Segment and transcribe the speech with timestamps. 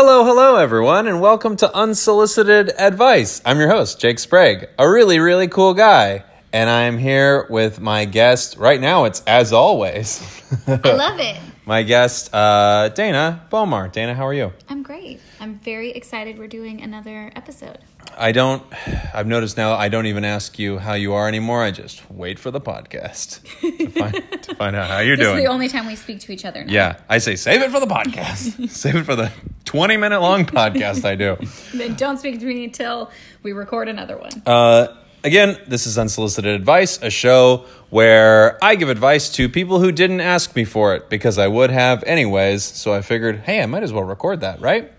[0.00, 3.42] Hello, hello, everyone, and welcome to Unsolicited Advice.
[3.44, 6.22] I'm your host, Jake Sprague, a really, really cool guy.
[6.52, 8.56] And I'm here with my guest.
[8.56, 10.22] Right now, it's as always.
[10.66, 11.36] I love it.
[11.66, 13.92] my guest, uh, Dana Bomar.
[13.92, 14.52] Dana, how are you?
[14.68, 15.20] I'm great.
[15.40, 17.78] I'm very excited we're doing another episode.
[18.16, 18.62] I don't,
[19.14, 21.62] I've noticed now I don't even ask you how you are anymore.
[21.62, 25.38] I just wait for the podcast to find, to find out how you're This doing.
[25.38, 26.72] is the only time we speak to each other now.
[26.72, 28.70] yeah, I say save it for the podcast.
[28.70, 29.30] save it for the
[29.66, 31.36] 20 minute long podcast I do.
[31.74, 33.10] Then don't speak to me until
[33.42, 34.30] we record another one.
[34.46, 39.92] Uh, again, this is Unsolicited Advice, a show where I give advice to people who
[39.92, 42.62] didn't ask me for it because I would have anyways.
[42.64, 44.92] So I figured, hey, I might as well record that, right?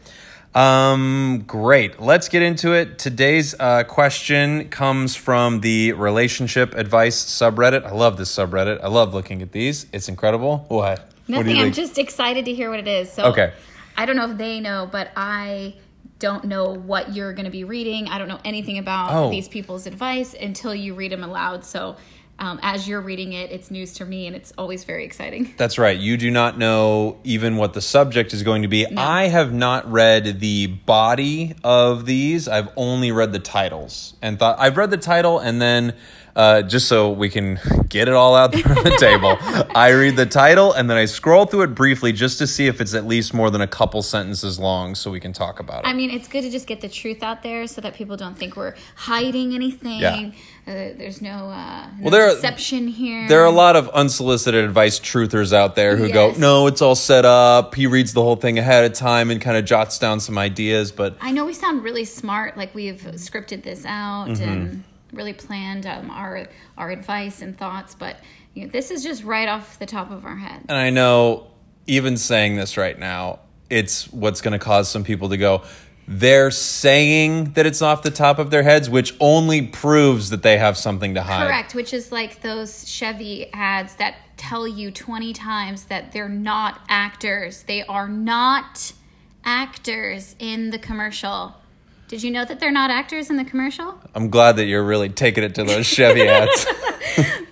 [0.56, 2.00] Um, great.
[2.02, 2.98] Let's get into it.
[2.98, 7.86] Today's uh, question comes from the relationship advice subreddit.
[7.86, 8.82] I love this subreddit.
[8.84, 9.86] I love looking at these.
[9.94, 10.66] It's incredible.
[10.70, 11.00] What?
[11.00, 11.50] what Nothing.
[11.50, 11.76] you I'm think?
[11.76, 13.12] just excited to hear what it is.
[13.12, 13.54] So Okay.
[13.96, 15.76] I don't know if they know, but I
[16.20, 18.08] don't know what you're going to be reading.
[18.10, 19.30] I don't know anything about Oh.
[19.32, 21.66] these people's advice until you read them aloud.
[21.66, 21.96] So
[22.38, 25.54] um, as you're reading it, it's news to me, and it's always very exciting.
[25.58, 25.98] That's right.
[25.98, 28.86] You do not know even what the subject is going to be.
[28.96, 32.48] I have not read the body of these.
[32.48, 35.96] I've only read the titles and thought I've read the title and then
[36.36, 39.38] uh, just so we can get it all out there on the table,
[39.76, 42.80] I read the title and then I scroll through it briefly just to see if
[42.82, 45.88] it's at least more than a couple sentences long so we can talk about it.
[45.88, 48.38] I mean, it's good to just get the truth out there so that people don't
[48.38, 50.00] think we're hiding anything.
[50.00, 50.32] Yeah.
[50.68, 53.28] Uh, there's no, uh, no Well, there are- deception here.
[53.28, 56.96] There are a lot of unsolicited advice truthers out there who go, no, it's all
[56.96, 57.74] set up.
[57.76, 60.92] He reads the whole thing ahead of time and kind of jots down some ideas,
[60.92, 64.44] but I know we sound really smart, like we've scripted this out Mm-hmm.
[64.44, 64.84] and
[65.14, 68.18] really planned um, our our advice and thoughts, but
[68.54, 70.66] you know, this is just right off the top of our head.
[70.70, 71.48] And I know,
[71.88, 75.64] even saying this right now, it's what's going to cause some people to go,
[76.08, 80.58] they're saying that it's off the top of their heads, which only proves that they
[80.58, 81.46] have something to hide.
[81.46, 86.82] Correct, which is like those Chevy ads that tell you 20 times that they're not
[86.90, 87.64] actors.
[87.64, 88.94] They are not
[89.46, 91.56] actors in the commercial.
[92.10, 93.98] Did you know that they're not actors in the commercial?
[94.14, 96.66] I'm glad that you're really taking it to those Chevy ads.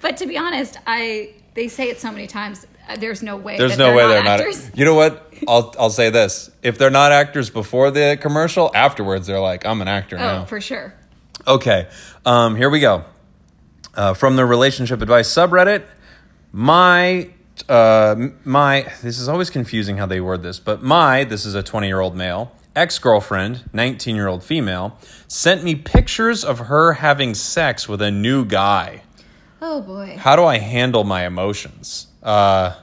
[0.02, 2.66] But to be honest, I they say it so many times.
[2.88, 3.58] uh, There's no way.
[3.58, 4.66] There's that no they're way not they're actors.
[4.70, 4.78] not.
[4.78, 5.34] You know what?
[5.48, 9.82] I'll I'll say this: if they're not actors before the commercial, afterwards they're like, I'm
[9.82, 10.24] an actor now.
[10.30, 10.46] Oh, now.
[10.46, 10.94] for sure.
[11.48, 11.88] Okay,
[12.26, 13.04] um, here we go.
[13.96, 15.84] Uh, from the relationship advice subreddit,
[16.52, 17.30] my
[17.68, 18.16] uh,
[18.46, 21.88] my this is always confusing how they word this, but my this is a 20
[21.88, 27.34] year old male ex girlfriend, 19 year old female, sent me pictures of her having
[27.34, 29.02] sex with a new guy.
[29.62, 32.08] Oh boy, How do I handle my emotions?
[32.22, 32.76] Uh,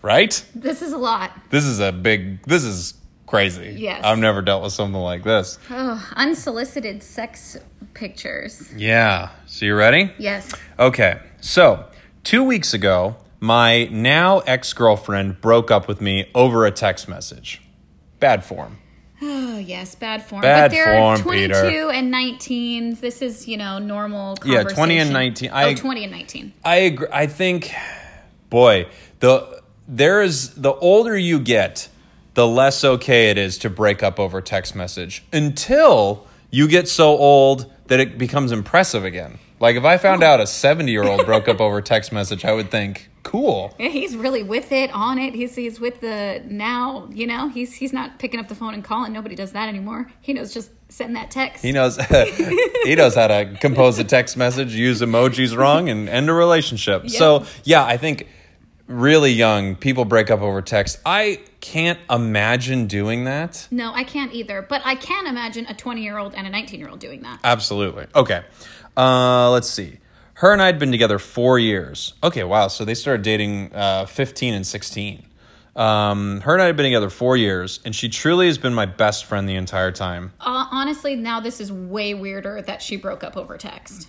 [0.00, 0.44] right?
[0.54, 1.32] this is a lot.
[1.50, 2.42] This is a big.
[2.44, 2.94] This is
[3.26, 3.74] crazy.
[3.76, 4.02] Yes.
[4.04, 5.58] I've never dealt with something like this.
[5.68, 7.56] Oh, unsolicited sex
[7.94, 8.72] pictures.
[8.76, 9.30] Yeah.
[9.46, 10.12] So you ready?
[10.18, 10.54] Yes.
[10.78, 11.86] Okay, so
[12.22, 17.60] two weeks ago, my now ex girlfriend broke up with me over a text message.
[18.20, 18.78] Bad form.
[19.22, 20.42] Oh yes, bad form.
[20.42, 21.90] Bad but they're form, 22 Peter.
[21.90, 22.94] and 19.
[23.00, 24.36] This is you know normal.
[24.44, 25.12] Yeah, 20 and conversation.
[25.12, 25.50] 19.
[25.50, 26.52] Oh, I- 20 and 19.
[26.64, 27.08] I agree.
[27.12, 27.72] I think,
[28.50, 28.86] boy,
[29.20, 31.88] the there is the older you get,
[32.34, 37.16] the less okay it is to break up over text message until you get so
[37.16, 39.38] old that it becomes impressive again.
[39.60, 40.26] Like if I found Oh.
[40.26, 43.74] out a 70 year old broke up over text message, I would think, cool.
[43.78, 45.34] Yeah, he's really with it, on it.
[45.34, 47.08] He's he's with the now.
[47.12, 49.12] You know, he's he's not picking up the phone and calling.
[49.12, 50.10] Nobody does that anymore.
[50.20, 51.62] He knows just send that text.
[51.62, 51.96] He knows
[52.84, 57.10] he knows how to compose a text message, use emojis wrong, and end a relationship.
[57.10, 58.28] So yeah, I think
[58.86, 61.00] really young people break up over text.
[61.04, 63.66] I can't imagine doing that.
[63.72, 64.62] no, I can't either.
[64.62, 67.40] But I can imagine a 20 year old and a 19 year old doing that.
[67.42, 68.06] Absolutely.
[68.14, 68.44] Okay.
[68.96, 69.98] Uh, let's see.
[70.40, 72.12] Her and I had been together four years.
[72.22, 72.68] Okay, wow.
[72.68, 75.24] So they started dating uh, 15 and 16.
[75.74, 78.84] Um, her and I had been together four years, and she truly has been my
[78.86, 80.32] best friend the entire time.
[80.40, 84.08] Uh, honestly, now this is way weirder that she broke up over text.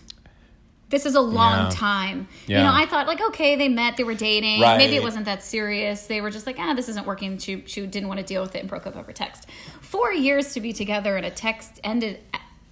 [0.89, 1.69] This is a long Yeah.
[1.73, 2.27] time.
[2.45, 2.57] Yeah.
[2.59, 4.61] You know, I thought like, okay, they met, they were dating.
[4.61, 4.77] Right.
[4.77, 6.07] Maybe it wasn't that serious.
[6.07, 7.37] They were just like, ah, this isn't working.
[7.39, 9.47] She she didn't want to deal with it and broke up over text.
[9.81, 12.19] Four years to be together and a text ended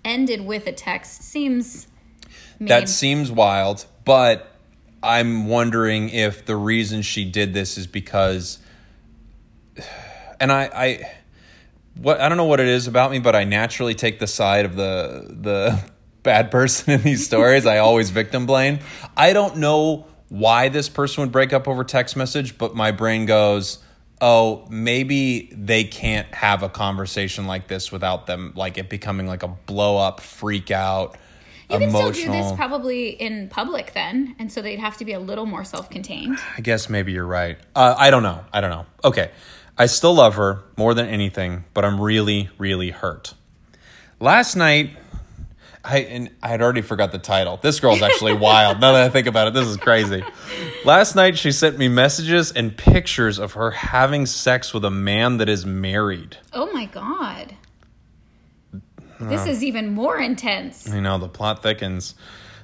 [0.06, 1.88] ended with a text seems
[2.60, 2.68] mean.
[2.68, 4.52] That seems wild, but
[5.02, 8.60] I'm wondering if the reason she did this is because,
[10.40, 11.12] and I, I,
[11.98, 14.66] what I don't know what it is about me, but I naturally take the side
[14.66, 15.84] of the the
[16.24, 17.66] bad person in these stories.
[17.66, 18.80] I always victim blame.
[19.16, 23.26] I don't know why this person would break up over text message, but my brain
[23.28, 23.78] goes,
[24.20, 29.44] oh, maybe they can't have a conversation like this without them, like it becoming like
[29.44, 31.16] a blow up, freak out,
[31.70, 35.14] You can still do this probably in public then, and so they'd have to be
[35.14, 36.38] a little more self-contained.
[36.58, 37.58] I guess maybe you're right.
[37.76, 38.46] Uh, I don't know.
[38.54, 38.86] I don't know.
[39.04, 39.32] Okay.
[39.78, 43.34] I still love her more than anything, but I'm really, really hurt.
[44.22, 44.92] Last night,
[45.84, 47.60] I and I had already forgot the title.
[47.62, 48.80] This girl's actually wild.
[48.80, 50.24] Now that I think about it, this is crazy.
[50.86, 55.38] Last night, she sent me messages and pictures of her having sex with a man
[55.38, 56.38] that is married.
[56.54, 57.56] Oh my god.
[59.20, 60.88] This is even more intense.
[60.88, 62.16] You know, the plot thickens.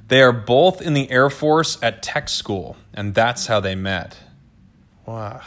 [0.07, 4.17] They are both in the Air Force at tech school, and that's how they met.
[5.05, 5.41] Wow.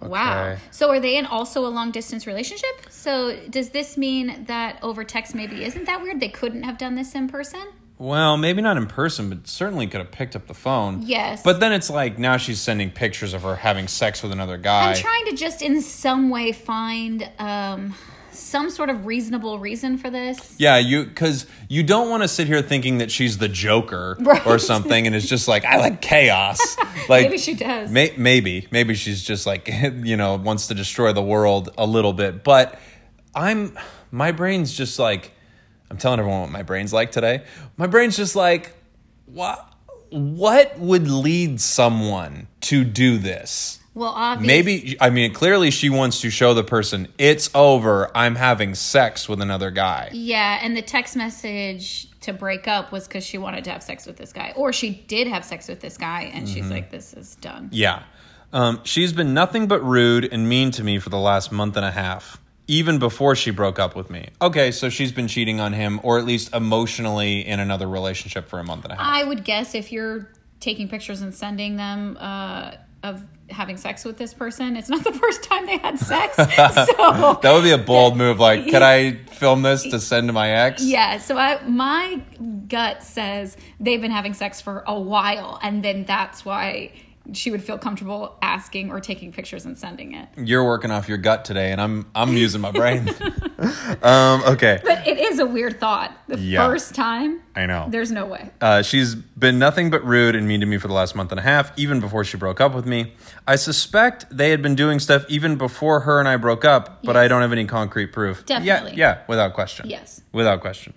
[0.00, 0.56] Wow.
[0.70, 2.86] So are they in also a long distance relationship?
[2.90, 6.20] So does this mean that over text maybe isn't that weird?
[6.20, 7.66] They couldn't have done this in person?
[7.96, 11.02] Well, maybe not in person, but certainly could have picked up the phone.
[11.02, 11.42] Yes.
[11.42, 14.90] But then it's like now she's sending pictures of her having sex with another guy.
[14.90, 17.94] I'm trying to just in some way find um,
[18.34, 20.54] some sort of reasonable reason for this.
[20.58, 24.46] yeah, you because you don't want to sit here thinking that she's the Joker Right.
[24.46, 26.60] or something, and it's just like I like chaos.
[27.08, 27.90] Like Maybe she does.
[27.90, 29.68] May, maybe, maybe she's just like
[30.02, 32.42] you know wants to destroy the world a little bit.
[32.42, 32.78] But
[33.34, 33.78] I'm
[34.10, 35.32] my brain's just like
[35.90, 37.44] I'm telling everyone what my brain's like today.
[37.76, 38.74] My brain's just like
[39.26, 39.70] what
[40.10, 43.80] what would lead someone to do this?
[43.94, 44.56] Well, obviously.
[44.56, 48.10] Maybe I mean clearly she wants to show the person it's over.
[48.16, 50.10] I'm having sex with another guy.
[50.12, 54.06] Yeah, and the text message to break up was because she wanted to have sex
[54.06, 56.54] with this guy, or she did have sex with this guy, and Mm-hmm.
[56.54, 58.02] she's like, "This is done." Yeah.
[58.52, 61.84] Um, she's been nothing but rude and mean to me for the last month and
[61.84, 64.28] a half, even before she broke up with me.
[64.40, 68.60] Okay, so she's been cheating on him, or at least emotionally in another relationship for
[68.60, 69.04] a month and a half.
[69.06, 70.30] I would guess if you're
[70.60, 75.12] taking pictures and sending them uh, of having sex with this person, it's not the
[75.20, 76.36] first time they had sex.
[76.36, 76.44] so
[77.42, 78.40] that would be a bold move.
[78.40, 80.82] Like, could I film this to send to my ex?
[80.82, 82.22] yeah, so I, my
[82.68, 86.92] gut says they've been having sex for a while, and then that's why
[87.32, 90.28] she would feel comfortable asking or taking pictures and sending it.
[90.36, 93.08] You're working off your gut today, and I'm I'm using my brain.
[94.02, 96.12] um, okay, But it is a weird thought.
[96.28, 96.66] The Yeah.
[96.66, 97.86] first time, I know.
[97.88, 98.50] there's no way.
[98.60, 101.38] Uh, she's been nothing but rude and mean to me for the last month and
[101.38, 103.14] a half, even before she broke up with me.
[103.46, 107.16] I suspect they had been doing stuff even before her and I broke up, but
[107.16, 108.44] I don't have any concrete proof.
[108.46, 108.92] Definitely.
[108.92, 109.88] Yeah, yeah, without question.
[109.88, 110.20] Yes.
[110.32, 110.92] Without question.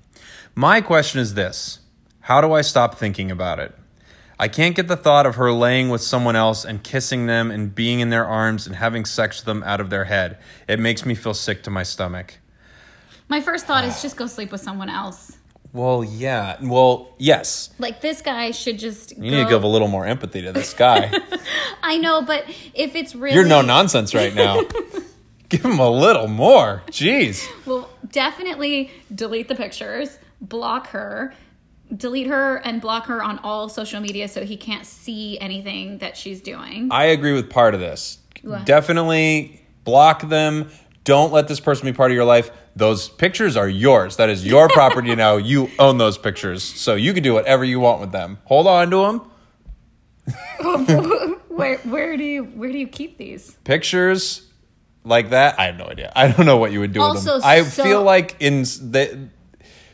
[0.56, 1.80] My question is this
[2.22, 3.74] How do I stop thinking about it?
[4.40, 7.74] I can't get the thought of her laying with someone else and kissing them and
[7.74, 10.38] being in their arms and having sex with them out of their head.
[10.68, 12.38] It makes me feel sick to my stomach.
[13.30, 15.38] My first thought is just go sleep with someone else.
[15.74, 16.58] Well, yeah.
[16.62, 17.72] Well, yes.
[17.80, 19.18] Like this guy should just.
[19.18, 21.12] You need to give a little more empathy to this guy.
[21.84, 24.62] I know, but if it's really You're no nonsense right now.
[25.50, 26.84] Give him a little more.
[26.88, 27.48] Jeez.
[27.66, 31.34] Well, definitely delete the pictures, block her,
[31.96, 36.18] delete her and block her on all social media so he can't see anything that
[36.18, 36.90] she's doing.
[36.92, 38.20] I agree with part of this.
[38.42, 38.66] What?
[38.66, 40.70] Definitely block them.
[41.04, 42.52] Don't let this person be part of your life.
[42.76, 44.18] Those pictures are yours.
[44.18, 45.38] That is your property now.
[45.48, 46.62] You own those pictures.
[46.64, 48.40] So you can do whatever you want with them.
[48.46, 49.22] Hold on to them.
[51.48, 53.52] where where do you where do you keep these?
[53.64, 54.48] Pictures
[55.04, 56.12] like that, I have no idea.
[56.16, 57.42] I don't know what you would do with Also, them.
[57.46, 59.30] I so- feel like in the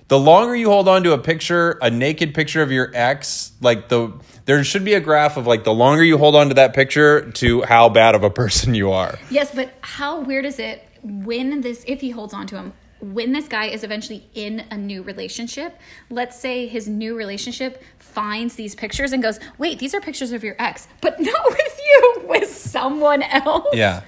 [0.07, 3.89] the longer you hold on to a picture, a naked picture of your ex, like
[3.89, 4.13] the
[4.45, 7.31] there should be a graph of like the longer you hold on to that picture
[7.31, 9.17] to how bad of a person you are.
[9.29, 13.33] Yes, but how weird is it when this if he holds on to him when
[13.33, 15.77] this guy is eventually in a new relationship,
[16.09, 20.43] let's say his new relationship finds these pictures and goes, Wait, these are pictures of
[20.43, 23.67] your ex, but not with you, with someone else.
[23.73, 24.03] Yeah.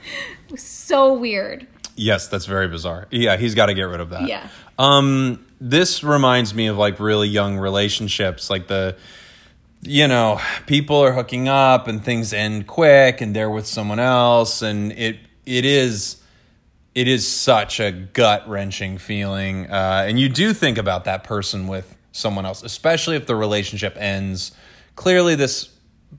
[0.55, 1.67] So weird.
[1.97, 3.07] Yes, that's very bizarre.
[3.11, 4.27] Yeah, he's got to get rid of that.
[4.27, 4.47] Yeah.
[4.77, 8.97] Um, this reminds me of like really young relationships, like the,
[9.81, 14.61] you know, people are hooking up and things end quick, and they're with someone else,
[14.61, 16.21] and it it is.
[16.93, 21.67] It is such a gut wrenching feeling, uh, and you do think about that person
[21.67, 24.53] with someone else, especially if the relationship ends.
[24.95, 25.69] Clearly, this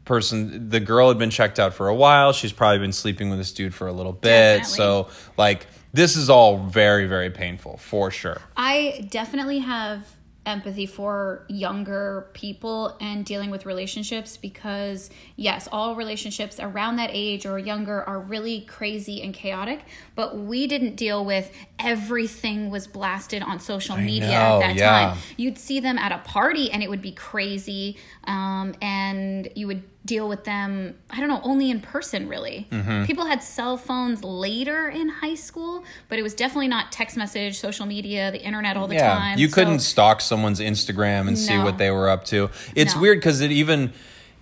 [0.05, 2.35] person, the girl, had been checked out for a while.
[2.35, 4.75] She's probably been sleeping with this dude for a little bit, Definitely.
[4.75, 5.66] so like
[5.97, 10.07] this is all very very painful for sure I definitely have
[10.47, 17.45] empathy for younger people and dealing with relationships because yes, all relationships around that age
[17.45, 19.81] or younger are really crazy and chaotic,
[20.15, 21.50] but we didn't deal with
[21.81, 24.91] everything was blasted on social media know, at that yeah.
[24.91, 25.19] time.
[25.37, 29.83] You'd see them at a party and it would be crazy um, and you would
[30.07, 33.05] deal with them i don't know only in person really Mm-hmm.
[33.05, 37.59] people had cell phones later in high school but it was definitely not text message
[37.59, 41.37] social media the internet all the Yeah, time you So- couldn't stalk someone's Instagram and
[41.37, 42.51] see what they were up to.
[42.75, 43.01] It's No.
[43.03, 43.93] weird because it even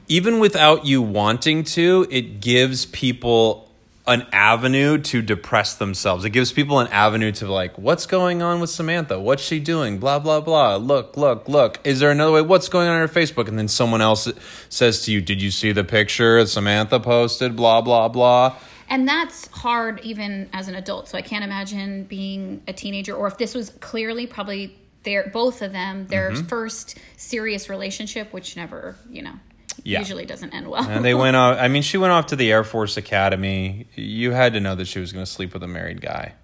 [0.06, 3.70] even without you wanting to, it gives people
[4.06, 6.26] an avenue to depress themselves.
[6.26, 9.18] It gives people an avenue to like, what's going on with Samantha?
[9.18, 9.98] What's she doing?
[9.98, 10.76] Blah blah blah.
[10.76, 11.80] Look, look, look.
[11.84, 12.42] Is there another way?
[12.42, 13.48] What's going on on her Facebook?
[13.48, 14.30] And then someone else
[14.68, 18.56] says to you, "Did you see the picture Samantha posted?" Blah blah blah.
[18.90, 21.08] And that's hard even as an adult.
[21.08, 25.62] So I can't imagine being a teenager or if this was clearly probably their both
[25.62, 26.46] of them their Mm-hmm.
[26.46, 29.34] first serious relationship, which never, you know,
[29.84, 29.98] Yeah.
[30.00, 30.82] usually doesn't end well.
[30.88, 31.58] And they went off.
[31.58, 33.86] I mean, she went off to the Air Force Academy.
[33.94, 36.34] You had to know that she was going to sleep with a married guy.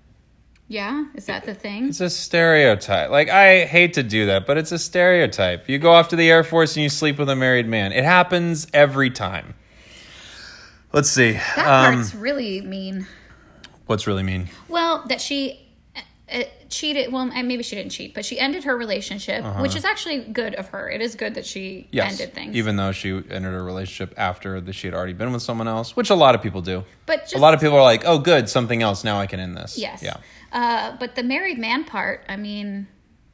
[0.68, 1.88] yeah, is that the thing?
[1.88, 3.11] It's a stereotype.
[3.11, 5.68] Like I hate to do that, but it's a stereotype.
[5.68, 7.92] You go off to the Air Force and you sleep with a married man.
[7.92, 9.54] It happens every time.
[10.92, 11.32] Let's see.
[11.32, 13.06] That Um, part's really mean.
[13.87, 14.49] what's really mean?
[14.68, 15.66] Well, that she
[16.68, 17.12] cheated.
[17.12, 20.54] Well, and maybe she didn't cheat, but she ended her relationship, which is actually good
[20.54, 20.88] of her.
[20.88, 21.88] It is good that she Uh-huh.
[21.92, 22.12] Yes.
[22.20, 22.56] ended things.
[22.56, 25.96] Even though she entered a relationship after that she had already been with someone else,
[25.96, 26.84] which a lot of people do.
[27.06, 29.02] but just a lot of people are like, "Oh, good, something else.
[29.04, 30.02] Now I can end this." Yes.
[30.02, 30.16] Yeah.
[30.52, 32.87] Uh, but the married man part, I mean,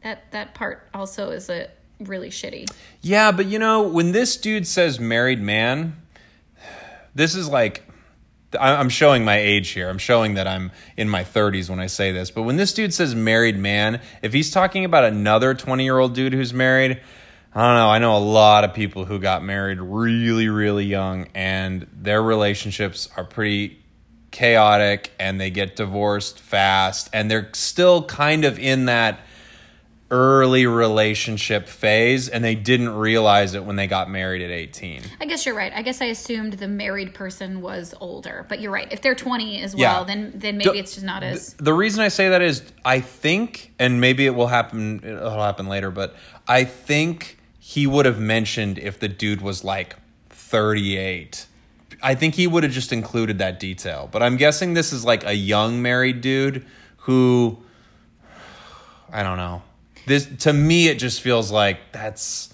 [0.02, 1.68] that that part also is a
[2.00, 2.70] really shitty.
[3.02, 5.96] Yeah, but you know, when this dude says married man,
[7.14, 7.82] this is like
[8.60, 9.88] I'm showing my age here.
[9.88, 12.30] I'm showing that I'm in my 30s when I say this.
[12.30, 16.14] But when this dude says married man, if he's talking about another 20 year old
[16.14, 17.00] dude who's married,
[17.54, 17.88] I don't know.
[17.88, 23.08] I know a lot of people who got married really, really young, and their relationships
[23.16, 23.82] are pretty
[24.30, 29.20] chaotic and they get divorced fast, and they're still kind of in that
[30.10, 35.02] early relationship phase, and they didn't realize it when they got married at 18.
[35.20, 35.72] I guess you're right.
[35.74, 38.86] I guess I assumed the married person was older, but you're right.
[38.92, 39.92] If they're 20 as Yeah.
[39.94, 41.54] well, then then maybe it's just not as.
[41.54, 45.00] The reason I say that is I think, and maybe it will happen.
[45.04, 46.14] It'll happen later, but
[46.46, 49.96] I think he would have mentioned if the dude was like
[50.30, 51.46] 38.
[52.00, 54.08] I think he would have just included that detail.
[54.12, 56.64] But I'm guessing this is like a young married dude
[56.98, 57.58] who
[59.12, 59.62] I don't know.
[60.06, 62.52] This to me it just feels like that's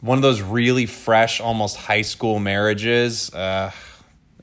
[0.00, 3.32] one of those really fresh, almost high school marriages.
[3.32, 3.70] Uh,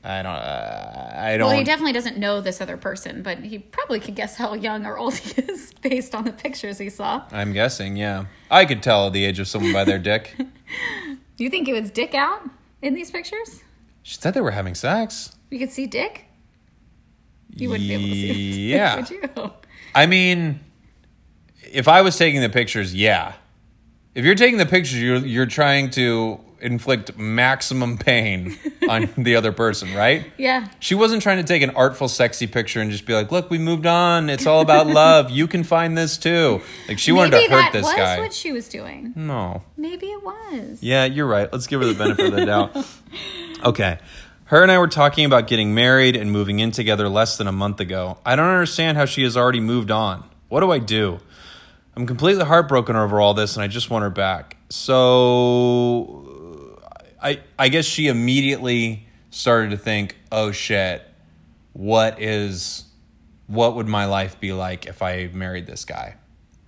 [0.04, 0.32] I don't.
[0.32, 1.48] Uh, I don't.
[1.48, 4.86] Well, he definitely doesn't know this other person, but he probably could guess how young
[4.86, 7.24] or old he is based on the pictures he saw.
[7.32, 8.26] I'm guessing, yeah.
[8.50, 10.34] I could tell the age of someone by their dick.
[11.38, 12.42] You think it was dick out
[12.82, 13.62] in these pictures?
[14.02, 15.36] She said they were having sex.
[15.50, 16.24] You could see dick.
[17.54, 18.72] You wouldn't be able to see.
[18.72, 18.96] Yeah.
[18.96, 19.52] Would you?
[19.94, 20.58] I mean,
[21.72, 23.34] if I was taking the pictures, yeah.
[24.14, 28.58] If you're taking the pictures, you're you're trying to inflict maximum pain
[28.88, 30.26] on the other person, right?
[30.38, 30.66] Yeah.
[30.80, 33.58] She wasn't trying to take an artful, sexy picture and just be like, "Look, we
[33.58, 34.28] moved on.
[34.28, 35.30] It's all about love.
[35.30, 38.18] You can find this too." Like she wanted Maybe to hurt that this was guy.
[38.18, 39.12] what she was doing.
[39.14, 39.62] no.
[39.76, 40.82] Maybe it was.
[40.82, 41.52] Yeah, you're right.
[41.52, 42.76] Let's give her the benefit of the doubt.
[43.64, 43.98] Okay.
[44.44, 47.52] Her and I were talking about getting married and moving in together less than a
[47.52, 48.18] month ago.
[48.24, 50.22] I don't understand how she has already moved on.
[50.48, 51.18] What do I do?
[51.98, 54.56] I'm completely heartbroken over all this and I just want her back.
[54.68, 56.78] So
[57.20, 61.02] I I guess she immediately started to think, "Oh shit.
[61.72, 62.84] What is
[63.48, 66.14] what would my life be like if I married this guy?"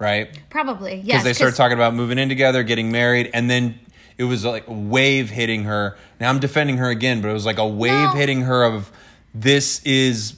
[0.01, 0.37] Right?
[0.51, 0.95] Probably.
[0.97, 1.03] Yes.
[1.05, 1.25] because Yes.
[1.25, 3.79] they started talking about moving in together, getting married, and then
[4.19, 5.97] it was like a wave hitting her.
[6.19, 8.11] Now I'm defending her again, but it was like a wave No.
[8.15, 8.91] hitting her of
[9.33, 10.35] this is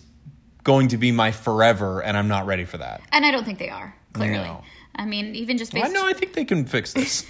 [0.65, 3.01] going to be my forever, and I'm not ready for that.
[3.11, 4.45] And I don't think they are, clearly.
[4.45, 4.63] No.
[4.95, 6.07] I mean, even just I based know.
[6.07, 7.23] I think they can fix this.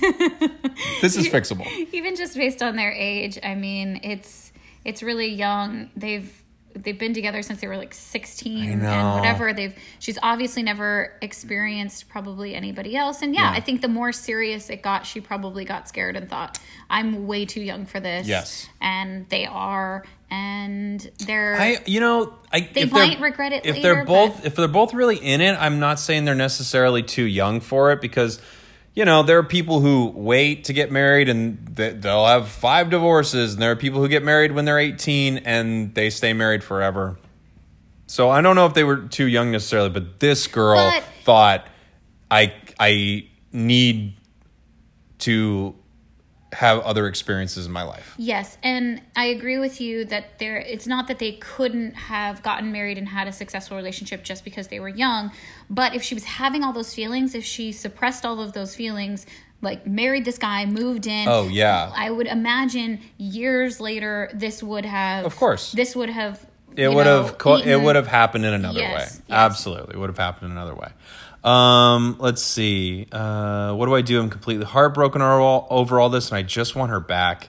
[1.00, 1.66] this is fixable.
[1.92, 4.52] even just based on their age, I mean, it's
[4.85, 5.90] it's really young.
[5.97, 6.31] They've
[6.75, 8.88] they've been together since they were like 16 know.
[8.88, 9.52] and whatever.
[9.52, 13.21] They've she's obviously never experienced probably anybody else.
[13.23, 13.59] And yeah, Yeah.
[13.59, 17.45] I think the more serious it got, she probably got scared and thought, I'm way
[17.45, 18.26] too young for this.
[18.26, 18.69] Yes.
[18.81, 23.95] And they are and they're I, you know, I They might regret it if later,
[23.95, 25.53] they're both if they're both really in it.
[25.53, 28.41] I'm not saying they're necessarily too young for it because
[28.95, 33.53] you know there are people who wait to get married and they'll have five divorces,
[33.53, 37.19] and there are people who get married when they're 18 and they stay married forever.
[38.07, 41.67] So I don't know if they were too young necessarily, but this girl But- thought
[42.31, 44.15] I I need
[45.21, 45.75] to
[46.52, 48.14] have other experiences in my life.
[48.18, 52.73] Yes, and I agree with you that there it's not that they couldn't have gotten
[52.73, 55.32] married and had a successful relationship just because they were young,
[55.71, 59.26] but if she was having all those feelings, if she suppressed all of those feelings
[59.62, 61.28] like married this guy, moved in.
[61.28, 61.92] Oh, yeah.
[61.94, 65.71] I would imagine years later this would have Of course.
[65.73, 66.44] this would have
[66.76, 68.99] it would know, have co- it would have happened in another Yes, way.
[69.00, 69.23] yes.
[69.30, 70.88] Absolutely, it would have happened in another way.
[71.45, 73.07] Um, let's see.
[73.11, 74.21] Uh, what do I do?
[74.21, 77.49] I'm completely heartbroken over all, this, and I just want her back.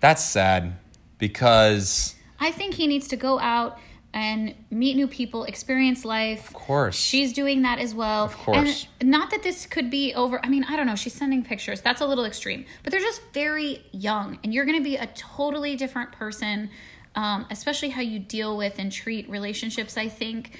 [0.00, 0.74] That's sad
[1.18, 3.78] because, I think he needs to go out
[4.14, 6.48] and meet new people, experience life.
[6.48, 8.24] of course, She's doing that as well.
[8.24, 8.86] Of course.
[9.00, 10.44] And not that this could be over.
[10.44, 10.96] I mean, I don't know.
[10.96, 11.80] She's sending pictures.
[11.80, 12.66] That's a little extreme.
[12.82, 14.38] But they're just very young.
[14.44, 16.68] And you're going to be a totally different person,
[17.14, 20.58] um, especially how you deal with and treat relationships, I think,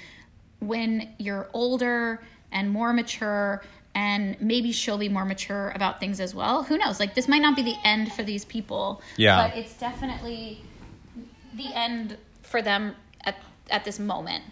[0.61, 3.62] when you're older and more mature.
[3.94, 6.62] And maybe she'll be more mature about things as well.
[6.62, 6.99] Who knows?
[6.99, 9.02] Like, this might not be the end for these people.
[9.18, 9.49] Yeah.
[9.49, 10.62] But it's definitely
[11.54, 13.37] the end for them at,
[13.71, 14.44] at this moment.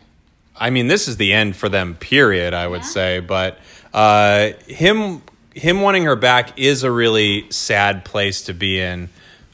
[0.56, 1.94] I mean, this is the end for them.
[1.94, 2.52] Period.
[2.52, 2.86] I would Yeah.
[2.86, 3.58] say, but
[3.94, 5.22] uh, him
[5.54, 9.08] him wanting her back is a really sad place to be in.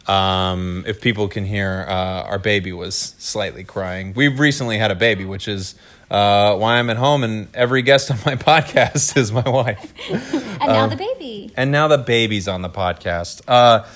[0.07, 4.13] Um, if people can hear, uh, our baby was slightly crying.
[4.15, 5.75] We've recently had a baby, which is
[6.11, 9.93] uh, why I'm at home, and every guest on my podcast is my wife.
[10.59, 11.53] And Um, now the baby.
[11.57, 13.43] And now the baby's on the podcast.
[13.47, 13.87] Uh,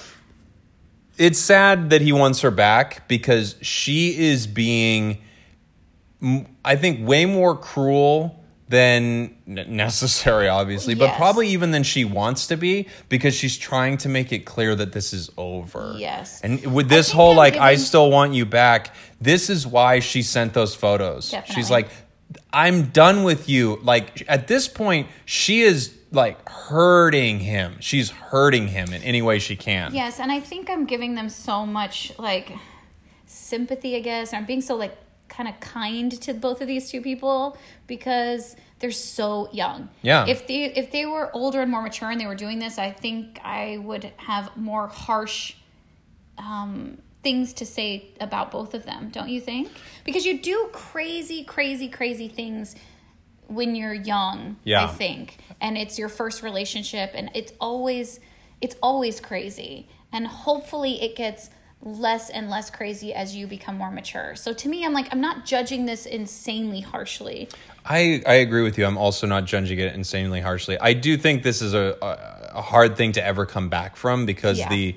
[1.17, 5.19] it's sad that he wants her back because she is being,
[6.65, 8.40] I think, way more cruel
[8.71, 14.09] than necessary, obviously, but probably even than she wants to be because she's trying to
[14.09, 15.95] make it clear that this is over.
[15.99, 16.41] Yes.
[16.41, 20.55] And with this whole, like, I still want you back, this is why she sent
[20.55, 21.35] those photos.
[21.47, 21.89] She's like,
[22.53, 23.81] I'm done with you.
[23.83, 27.77] Like at this point, she is like hurting him.
[27.81, 29.95] She's hurting him in any way she can.
[29.95, 32.53] Yes, and I think I'm giving them so much like
[33.27, 34.33] sympathy, I guess.
[34.33, 34.97] I'm being so like
[35.31, 37.57] kind of kind to both of these two people
[37.87, 39.89] because they're so young.
[40.03, 40.27] Yeah.
[40.27, 42.91] If they if they were older and more mature and they were doing this, I
[42.91, 45.55] think I would have more harsh
[46.37, 49.11] um, things to say about both of them.
[49.11, 49.71] Don't you think?
[50.05, 52.75] Because you do crazy, crazy, crazy things
[53.47, 54.57] when you're young.
[54.65, 54.85] Yeah.
[54.85, 58.21] I think, and it's your first relationship, and it's always
[58.61, 61.51] it's always crazy, and hopefully it gets
[61.83, 64.35] less and less crazy as you become more mature.
[64.37, 67.49] So to me, I'm like I'm not judging this insanely harshly.
[67.85, 68.85] I, I agree with you.
[68.85, 70.79] I'm also not judging it insanely harshly.
[70.79, 74.27] I do think this is a, a, a hard thing to ever come back from
[74.27, 74.69] because Yeah.
[74.69, 74.97] the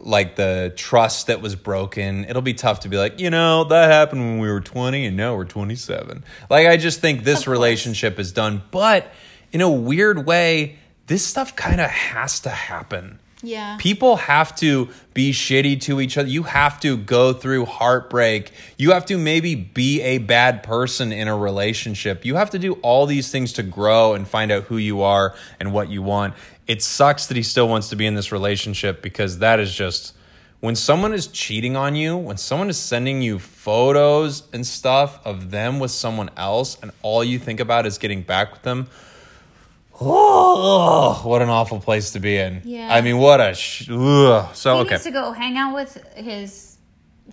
[0.00, 3.90] like the trust that was broken, it'll be tough to be like, you know, that
[3.90, 6.24] happened when we were 20 and now we're 27.
[6.50, 9.12] Like I just think this relationship is done, but
[9.52, 13.18] in a weird way, this stuff kind of has to happen.
[13.44, 13.76] Yeah.
[13.78, 16.28] People have to be shitty to each other.
[16.28, 18.52] You have to go through heartbreak.
[18.78, 22.24] You have to maybe be a bad person in a relationship.
[22.24, 25.34] You have to do all these things to grow and find out who you are
[25.60, 26.34] and what you want.
[26.66, 30.14] It sucks that he still wants to be in this relationship because that is just
[30.60, 35.50] when someone is cheating on you, when someone is sending you photos and stuff of
[35.50, 38.88] them with someone else and all you think about is getting back with them.
[40.56, 42.62] Oh, what an awful place to be in.
[42.64, 42.94] Yeah.
[42.94, 43.54] I mean, what a.
[43.54, 44.54] Sh- ugh.
[44.54, 44.90] So, He okay.
[44.94, 46.78] needs to go hang out with his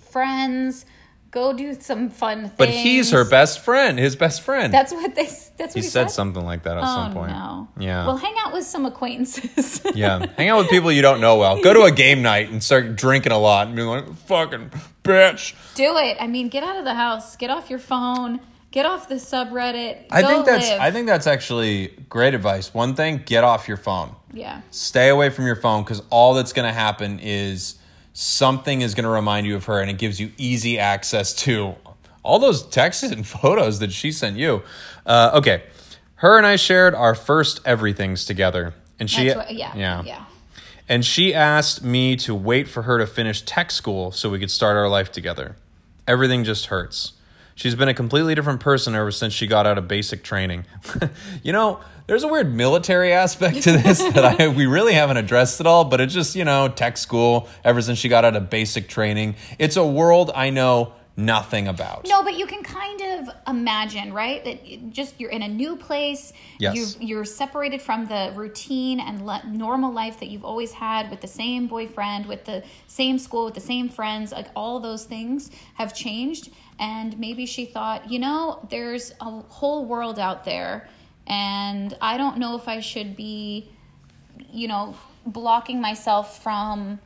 [0.09, 0.85] friends,
[1.29, 2.53] go do some fun things.
[2.57, 4.73] But he's her best friend, his best friend.
[4.73, 5.25] That's what they.
[5.25, 7.31] That's what he he, said something like that at some Oh point.
[7.31, 7.67] no.
[7.77, 8.07] Yeah.
[8.07, 9.81] Well, hang out with some acquaintances.
[9.95, 10.25] yeah.
[10.37, 11.61] Hang out with people you don't know well.
[11.61, 14.71] Go to a game night and start drinking a lot and be like, fucking
[15.03, 15.53] bitch.
[15.75, 16.17] Do it.
[16.19, 17.35] I mean, get out of the house.
[17.35, 18.39] Get off your phone.
[18.71, 20.05] Get off the subreddit.
[20.09, 20.79] I Go think that's live.
[20.81, 22.73] I think that's actually great advice.
[22.73, 24.15] One thing, get off your phone.
[24.31, 24.61] Yeah.
[24.71, 27.75] Stay away from your phone because all that's going to happen is
[28.13, 31.75] something is going to remind you of her, and it gives you easy access to
[32.23, 34.63] all those texts and photos that she sent you.
[35.05, 35.63] Uh, okay,
[36.15, 39.75] her and I shared our first everythings together, and she what, yeah.
[39.75, 40.25] yeah Yeah.
[40.87, 44.51] and she asked me to wait for her to finish tech school so we could
[44.51, 45.57] start our life together.
[46.07, 47.13] Everything just hurts.
[47.55, 50.65] She's been a completely different person ever since she got out of basic training.
[51.43, 55.59] you know, there's a weird military aspect to this that I, we really haven't addressed
[55.59, 58.49] at all, but it's just, you know, tech school ever since she got out of
[58.49, 59.35] basic training.
[59.59, 62.07] It's a world I know nothing about.
[62.07, 64.43] No, but you can kind of imagine, right?
[64.43, 66.33] That just you're in a new place.
[66.57, 66.75] Yes.
[66.75, 71.21] You've, you're separated from the routine and le- normal life that you've always had with
[71.21, 74.31] the same boyfriend, with the same school, with the same friends.
[74.31, 76.49] Like all those things have changed.
[76.81, 80.89] And maybe she thought, you know, there's a whole world out there,
[81.27, 83.71] and I don't know if I should be,
[84.51, 86.99] you know, blocking myself from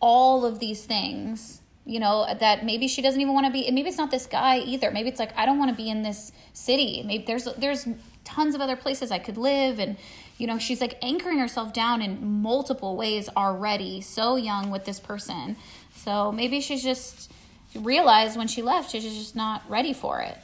[0.00, 3.74] all of these things you know that maybe she doesn't even want to be and
[3.74, 6.02] maybe it's not this guy either maybe it's like i don't want to be in
[6.02, 7.86] this city maybe there's there's
[8.24, 9.96] tons of other places i could live and
[10.38, 15.00] you know, she's like anchoring herself down in multiple ways already, so young with this
[15.00, 15.56] person.
[15.94, 17.32] So maybe she's just
[17.78, 20.36] realized when she left, she's just not ready for it.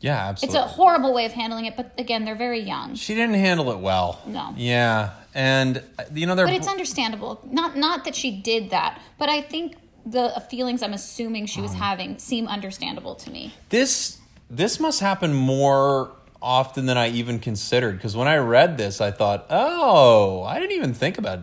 [0.00, 0.58] Yeah, absolutely.
[0.60, 2.94] It's a horrible way of handling it, but again, they're very young.
[2.96, 4.20] she didn't handle it well.
[4.26, 4.52] No.
[4.56, 7.40] Yeah, and you know they're But it's understandable.
[7.50, 11.72] Not not that she did that, but I think the feelings I'm assuming she was
[11.72, 11.78] Um.
[11.78, 13.54] having seem understandable to me.
[13.70, 14.18] this
[14.50, 19.10] this must happen more often than I even considered because when I read this, I
[19.10, 21.40] thought, oh, I didn't even think about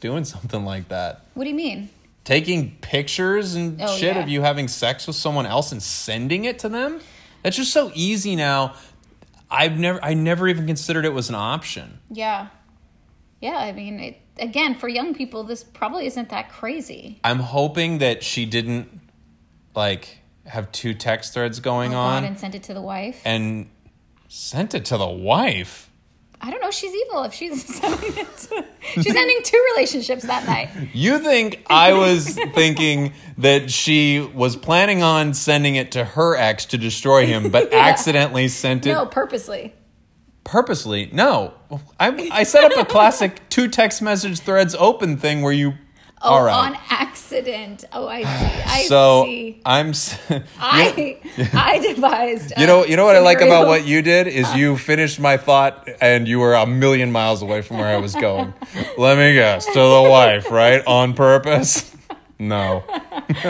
[0.00, 1.26] doing something like that.
[1.34, 1.90] What do you mean?
[2.30, 4.22] Taking pictures and Oh, shit yeah.
[4.22, 7.00] of you having sex with someone else and sending it to them.
[7.42, 8.74] That's just so easy now.
[9.50, 11.98] I've never, I never even considered it was an option.
[12.08, 12.46] Yeah.
[13.40, 17.18] Yeah, I mean, it, again, for young people, this probably isn't that crazy.
[17.24, 19.00] I'm hoping that she didn't
[19.74, 23.20] like have two text threads going Oh, on God, and sent it to the wife.
[23.24, 23.68] and
[24.28, 25.89] sent it to the wife.
[26.42, 26.70] I don't know.
[26.70, 28.36] She's evil if she's sending it.
[28.36, 30.70] To, she's ending two relationships that night.
[30.94, 36.64] You think I was thinking that she was planning on sending it to her ex
[36.66, 39.74] to destroy him, but accidentally sent it No, purposely.
[40.44, 41.10] purposely?
[41.12, 41.54] No,
[41.98, 45.74] I, I set up a classic two text message threads open thing where you.
[46.22, 46.72] Oh, all right.
[46.72, 47.84] on accident.
[47.92, 48.62] Oh, I see.
[48.66, 49.60] I so see.
[49.64, 49.88] I'm.
[49.90, 50.18] s-
[50.60, 51.18] I
[51.54, 52.52] I devised.
[52.58, 54.54] You know, you know what I like about what you did is uh.
[54.56, 58.14] you finished my thought and you were a million miles away from where I was
[58.14, 58.52] going.
[58.98, 60.86] Let me guess, to the wife, right?
[60.86, 61.90] On purpose?
[62.38, 62.84] No.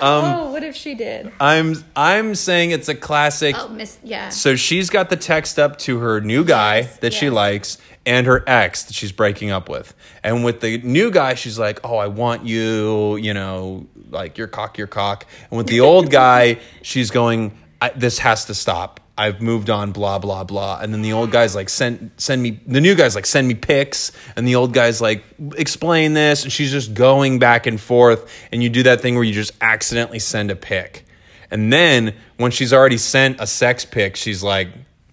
[0.00, 1.32] Um, oh, what if she did?
[1.40, 3.54] I'm I'm saying it's a classic.
[3.58, 3.98] Oh, miss.
[4.02, 4.28] Yeah.
[4.28, 8.26] So she's got the text up to her new guy Yes, that she likes and
[8.26, 9.94] her ex that she's breaking up with.
[10.22, 14.46] And with the new guy, she's like, "Oh, I want you, you know, like your
[14.48, 19.00] cock, your cock." And with the old guy, she's going, I, "This has to stop.
[19.16, 22.60] I've moved on, blah blah blah." And then the old guy's like, "Send send me."
[22.66, 25.24] The new guy's like, "Send me pics." And the old guy's like,
[25.56, 28.30] "Explain this." And she's just going back and forth.
[28.52, 31.04] And you do that thing where you just accidentally send a pic.
[31.50, 34.68] And then when she's already sent a sex pic, she's like,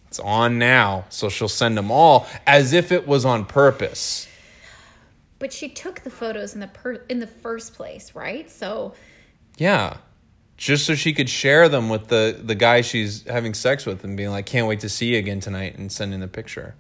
[0.08, 1.06] it's on now.
[1.10, 4.28] So she'll send them all as if it was on purpose.
[5.40, 8.50] But she took the photos in the per- in the first place, right?
[8.52, 8.94] So
[9.58, 9.98] Yeah.
[10.62, 14.16] Just so she could share them with the, the guy she's having sex with and
[14.16, 16.76] being like, can't wait to see you again tonight and sending the picture.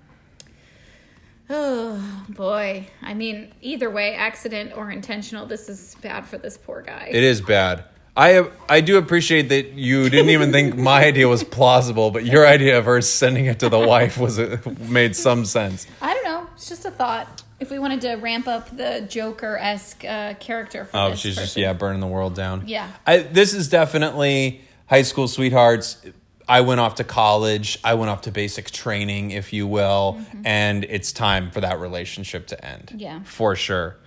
[1.49, 2.87] Oh boy.
[3.01, 7.09] I mean, either way, accident or intentional, this is bad for this poor guy.
[7.11, 7.85] It is bad.
[8.15, 12.45] I I do appreciate that you didn't even think my idea was plausible, but your
[12.45, 15.87] idea of her sending it to the wife was uh, made some sense.
[16.03, 16.20] I don't.
[16.61, 17.41] It's just a thought.
[17.59, 21.57] If we wanted to ramp up the Joker esque uh, character for Oh, she's just
[21.57, 22.67] yeah, burning the world down.
[22.67, 22.87] Yeah.
[23.03, 26.05] I, this is definitely high school sweethearts.
[26.47, 27.79] I went off to college.
[27.83, 32.45] I went off to basic training, if you will, and it's time for that relationship
[32.47, 32.89] to end.
[32.89, 32.99] Mm-hmm.
[32.99, 33.23] Yeah.
[33.23, 33.97] for sure.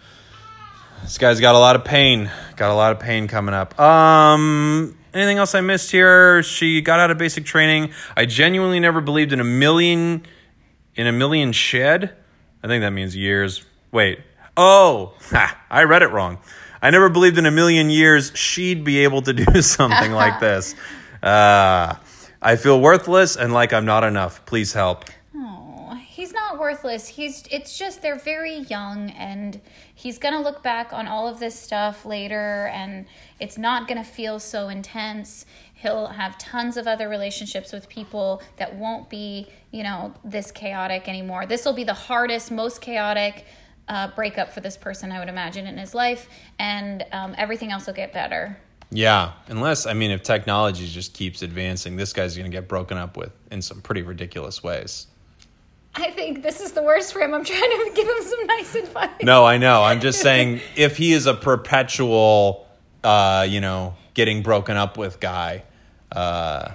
[1.02, 2.30] This guy's got a lot of pain.
[2.54, 3.80] Got a lot of pain coming up.
[3.80, 6.44] Um, anything else I missed here?
[6.44, 7.90] She got out of basic training.
[8.16, 10.24] I genuinely never believed in a million,
[10.94, 12.14] in a million shed.
[12.64, 13.62] I think that means years.
[13.92, 14.20] Wait.
[14.56, 16.38] Oh, ha, I read it wrong.
[16.80, 20.74] I never believed in a million years she'd be able to do something like this.
[21.22, 21.96] Uh,
[22.40, 24.46] I feel worthless and like I'm not enough.
[24.46, 25.04] Please help.
[25.36, 27.06] Oh, he's not worthless.
[27.06, 29.60] He's it's just they're very young and
[29.94, 33.04] he's going to look back on all of this stuff later and
[33.40, 35.44] it's not going to feel so intense.
[35.84, 41.10] He'll have tons of other relationships with people that won't be, you know, this chaotic
[41.10, 41.44] anymore.
[41.44, 43.44] This will be the hardest, most chaotic
[43.86, 46.26] uh, breakup for this person, I would imagine, in his life,
[46.58, 48.56] and um, everything else will get better.
[48.90, 52.96] Yeah, unless I mean, if technology just keeps advancing, this guy's going to get broken
[52.96, 55.08] up with in some pretty ridiculous ways.
[55.94, 57.34] I think this is the worst for him.
[57.34, 59.22] I'm trying to give him some nice advice.
[59.22, 59.82] No, I know.
[59.82, 62.66] I'm just saying, if he is a perpetual,
[63.02, 65.62] uh, you know, getting broken up with guy,
[66.14, 66.72] uh,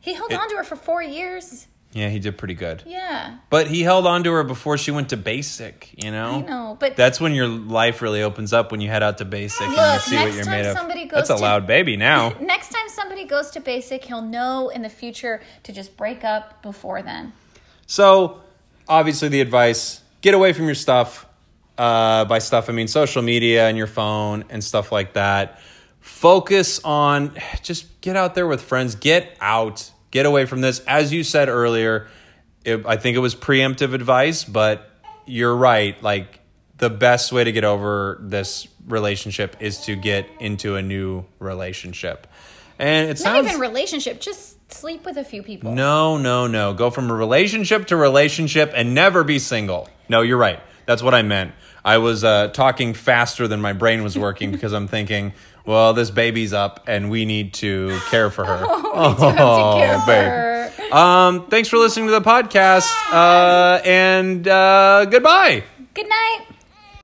[0.00, 1.66] He held on to her for four years.
[1.92, 2.82] yeah, he did pretty good.
[2.86, 3.38] Yeah.
[3.50, 5.94] But he held on to her before she went to basic.
[6.02, 9.02] You know, I know, but That's when your life really opens up when you head
[9.02, 10.76] out to basic and you Look, see what you're made of.
[10.76, 12.30] somebody goes That's a to- loud baby now.
[12.40, 16.62] next time somebody goes to basic, he'll know in the future to just break up
[16.62, 17.32] before then.
[17.86, 18.40] So,
[18.88, 21.26] obviously, the advice get away from your stuff.
[21.76, 25.58] Uh, by stuff, I mean social media and your phone and stuff like that.
[26.04, 28.94] Focus on just get out there with friends.
[28.94, 29.90] Get out.
[30.10, 30.80] Get away from this.
[30.80, 32.08] As you said earlier,
[32.62, 34.90] it, I think it was preemptive advice, but
[35.24, 36.00] you're right.
[36.02, 36.40] Like,
[36.76, 42.26] the best way to get over this relationship is to get into a new relationship.
[42.78, 45.72] And it's Not sounds even relationship, just sleep with a few people.
[45.72, 46.74] No, no, no.
[46.74, 49.88] Go from a relationship to relationship and never be single.
[50.10, 50.60] No, you're right.
[50.84, 51.52] That's what I meant.
[51.82, 55.32] I was uh, talking faster than my brain was working because I'm thinking,
[55.64, 58.66] well, this baby's up and we need to care for her.
[58.96, 60.90] Oh, we do have to care for babe.
[60.90, 60.96] her.
[60.96, 65.64] Um, thanks for listening to the podcast uh, and uh, goodbye.
[65.94, 66.46] Good night.